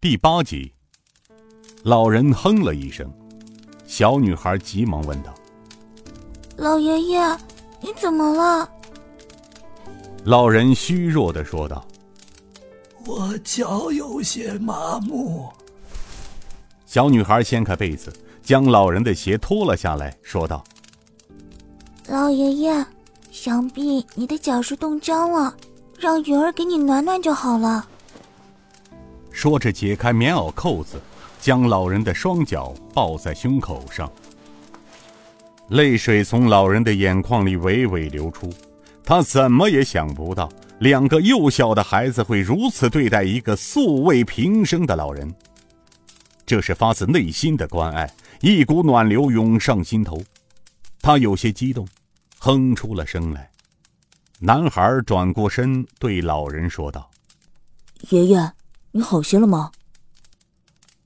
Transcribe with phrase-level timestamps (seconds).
[0.00, 0.72] 第八集，
[1.82, 3.12] 老人哼了一声，
[3.84, 5.34] 小女孩急忙问道
[6.56, 7.20] ：“老爷爷，
[7.80, 8.70] 你怎么了？”
[10.22, 11.84] 老人虚弱的说道
[13.06, 15.48] ：“我脚有些麻木。”
[16.86, 20.62] 小女孩掀开被子，将老人的鞋脱了下来，说道
[22.06, 22.86] ：“老爷爷，
[23.32, 25.52] 想必你的脚是冻僵了，
[25.98, 27.84] 让云儿给你暖暖就好了。”
[29.38, 31.00] 说着，解开棉袄扣子，
[31.40, 34.10] 将老人的双脚抱在胸口上。
[35.68, 38.52] 泪水从老人的眼眶里娓娓流出，
[39.04, 40.48] 他怎么也想不到，
[40.80, 45.32] 两个幼小的孩子会如此对待一个素未平生的老人。
[46.44, 50.20] 这是发自内心的关爱，一股暖流涌上心头，
[51.00, 51.86] 他有些激动，
[52.40, 53.48] 哼出了声来。
[54.40, 57.08] 男孩转过身对老人说道
[58.10, 58.52] ：“爷爷。”
[58.92, 59.70] 你好些了吗？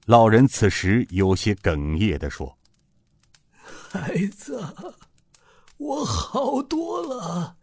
[0.07, 2.56] 老人此时有些哽咽的说
[3.62, 4.61] ：“孩子，
[5.79, 7.56] 我好多了，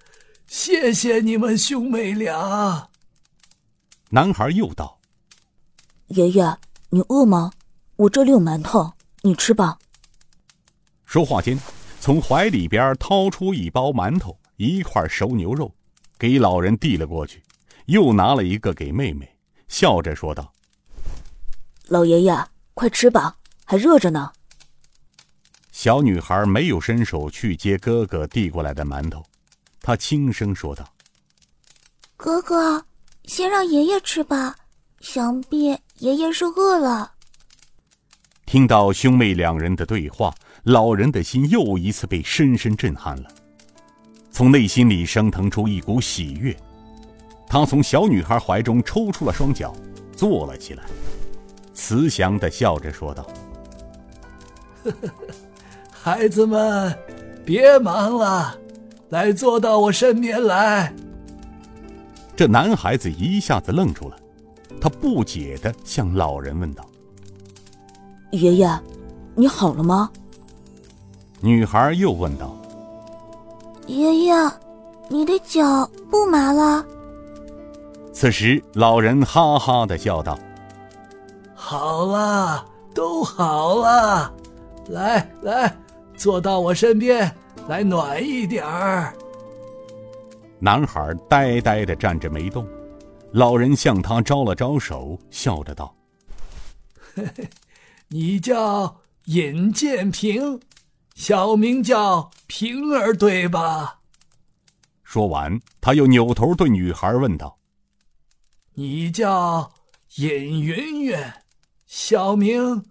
[0.47, 2.89] 谢谢你们兄妹俩。”
[4.11, 4.99] 男孩又道
[6.07, 6.57] ：“爷爷，
[6.89, 7.51] 你饿吗？
[7.95, 9.77] 我这里有馒头，你吃吧。”
[11.05, 11.59] 说话间，
[11.99, 15.73] 从怀里边掏出一包馒头、一块熟牛肉，
[16.17, 17.43] 给老人递了过去，
[17.87, 19.29] 又拿了一个给妹妹。
[19.69, 20.51] 笑着说道
[21.87, 24.33] ：“老爷爷，快吃吧，还热着呢。”
[25.71, 29.23] 小女孩没有伸手去接哥哥递过来的馒头，
[29.81, 30.85] 她轻声说道
[32.17, 32.83] ：“哥哥，
[33.23, 34.57] 先让爷爷吃吧，
[34.99, 35.67] 想必
[35.99, 37.13] 爷爷是饿了。”
[38.45, 43.29] 听到兄妹两人的对话，老人的心又一次被深深震撼了，
[44.31, 46.53] 从内心里升腾出一股喜悦。
[47.49, 49.73] 他从小女孩怀中抽出了双脚，
[50.15, 50.83] 坐了起来，
[51.73, 53.25] 慈祥的笑着说道
[55.89, 56.95] ：“孩子们，
[57.43, 58.55] 别忙了，
[59.09, 60.93] 来坐到我身边来。”
[62.37, 64.15] 这男孩子一下子愣住了，
[64.79, 66.85] 他不解的向老人问道
[68.31, 68.69] ：“爷爷，
[69.33, 70.11] 你好了吗？”
[71.41, 72.55] 女孩又问道
[73.87, 74.33] ：“爷爷，
[75.09, 76.85] 你的脚不麻了？”
[78.19, 80.37] 此时，老人哈哈的笑道
[81.55, 84.29] ：“好了，都好了，
[84.89, 85.73] 来来，
[86.17, 87.33] 坐到我身边
[87.69, 89.13] 来暖一点儿。”
[90.59, 92.67] 男孩呆呆的站着没动，
[93.31, 95.95] 老人向他招了招手，笑着道
[98.09, 98.97] ：“你叫
[99.27, 100.59] 尹建平，
[101.15, 103.99] 小名叫平儿，对吧？”
[105.05, 107.55] 说完，他又扭头对女孩问道。
[108.73, 109.73] 你叫
[110.15, 111.17] 尹云云，
[111.85, 112.85] 小名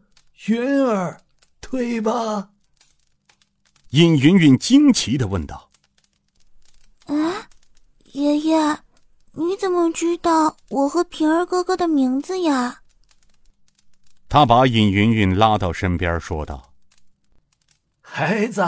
[0.47, 1.23] 云儿，
[1.61, 2.51] 对吧？
[3.91, 5.71] 尹云云惊奇的问道
[7.07, 7.49] ：“啊，
[8.13, 8.81] 爷爷，
[9.33, 12.83] 你怎么知道我和平儿哥哥的名字呀？”
[14.29, 16.75] 他把尹云云拉到身边，说道
[18.03, 18.61] ：“孩子，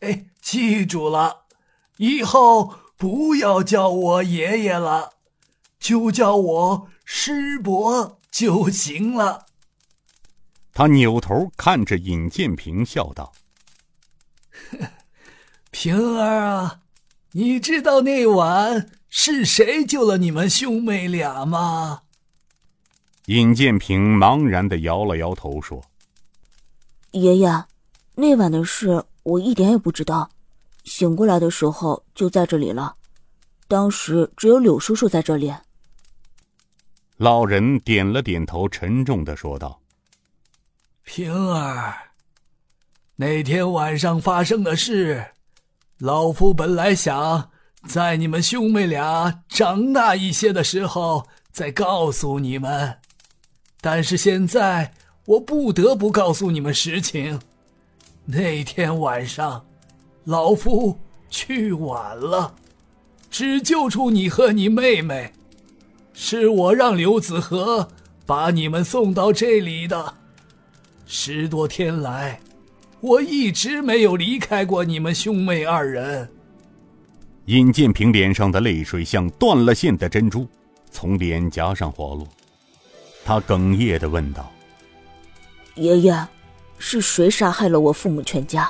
[0.00, 1.44] 哎，记住了，
[1.98, 5.12] 以后不要叫我爷爷了。”
[5.88, 9.46] 就叫我师伯就行了。
[10.74, 13.32] 他扭头看着尹建平，笑道
[15.72, 16.80] ：“平儿啊，
[17.32, 22.02] 你知道那晚是谁救了你们兄妹俩吗？”
[23.24, 25.82] 尹建平茫然的摇了摇头，说
[27.12, 27.64] ：“爷爷，
[28.14, 30.28] 那晚的事我一点也不知道。
[30.84, 32.94] 醒过来的时候就在这里了，
[33.66, 35.50] 当时只有柳叔叔在这里。”
[37.18, 39.80] 老人点了点头，沉重的说道
[41.02, 41.92] ：“平儿，
[43.16, 45.32] 那天晚上发生的事，
[45.98, 47.50] 老夫本来想
[47.88, 52.98] 在你们兄妹俩长大一些的时候再告诉你们，
[53.80, 54.94] 但是现在
[55.24, 57.40] 我不得不告诉你们实情。
[58.26, 59.66] 那天晚上，
[60.22, 60.96] 老夫
[61.28, 62.54] 去晚了，
[63.28, 65.32] 只救出你和你妹妹。”
[66.20, 67.88] 是我让刘子和
[68.26, 70.14] 把你们送到这里的。
[71.06, 72.40] 十多天来，
[73.00, 76.28] 我一直没有离开过你们兄妹二人。
[77.44, 80.44] 尹建平脸上的泪水像断了线的珍珠，
[80.90, 82.26] 从脸颊上滑落。
[83.24, 84.52] 他哽咽的问道
[85.76, 86.26] ：“爷爷，
[86.78, 88.68] 是谁杀害了我父母全家？”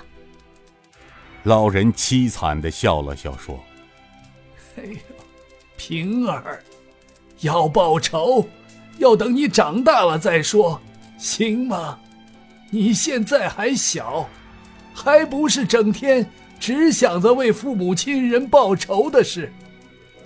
[1.45, 3.59] 老人凄惨的笑了笑，说
[4.77, 4.99] ：“哎呦，
[5.79, 6.63] 平儿。”
[7.41, 8.47] 要报仇，
[8.99, 10.81] 要等你长大了再说，
[11.19, 11.99] 行吗？
[12.71, 14.29] 你现在还小，
[14.93, 16.31] 还不是整天
[16.61, 19.53] 只想着为父母亲人报仇的事。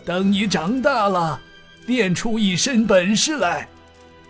[0.05, 1.41] 等你长大了，
[1.87, 3.69] 练出一身本事来，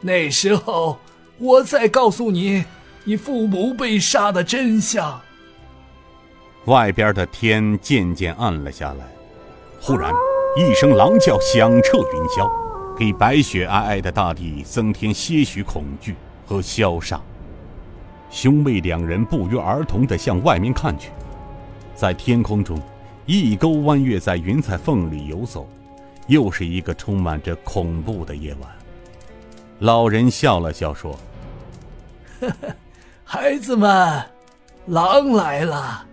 [0.00, 0.98] 那时候
[1.38, 2.64] 我再告诉你
[3.04, 5.20] 你父母被杀的真相。
[6.66, 9.06] 外边的天渐渐暗了下来，
[9.80, 10.12] 忽然
[10.56, 12.48] 一声狼叫响彻云霄，
[12.96, 16.14] 给白雪皑皑的大地增添些许恐惧
[16.46, 17.20] 和萧杀。
[18.30, 21.10] 兄妹两人不约而同地向外面看去，
[21.94, 22.80] 在天空中，
[23.26, 25.68] 一钩弯月在云彩缝里游走，
[26.28, 28.70] 又是一个充满着恐怖的夜晚。
[29.80, 31.18] 老人笑了笑说
[32.40, 32.74] ：“呵呵，
[33.24, 34.22] 孩子们，
[34.86, 36.06] 狼来了，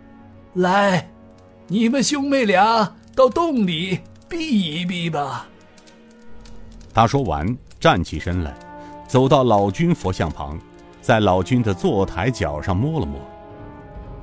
[0.56, 1.10] 来，
[1.68, 5.48] 你们兄妹俩到洞里避一避吧。”
[7.00, 8.54] 他说完，站起身来，
[9.08, 10.60] 走到老君佛像旁。
[11.00, 13.18] 在老君的坐台脚上摸了摸，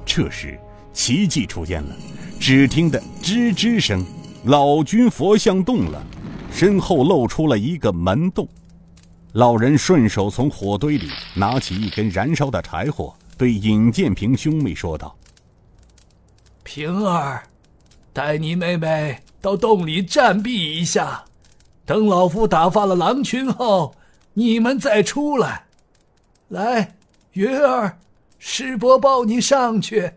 [0.05, 0.61] 这时
[0.93, 1.97] 奇迹出现了，
[2.39, 4.05] 只听得吱吱声，
[4.45, 6.05] 老君佛像动了，
[6.53, 8.47] 身后露出了一个门洞。
[9.33, 15.17] 老人顺手从火堆里拿起一根燃烧的柴火，对尹建平兄妹说道
[16.63, 17.43] ：“平儿，
[18.13, 21.25] 带你妹妹到洞里暂避一下，
[21.87, 23.95] 等老夫打发了狼群后，
[24.35, 25.65] 你们再出来。”
[26.49, 26.95] 来，
[27.33, 27.99] 云儿，
[28.39, 30.13] 师伯抱你上去。